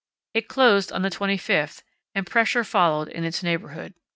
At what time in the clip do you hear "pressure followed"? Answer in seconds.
2.25-3.07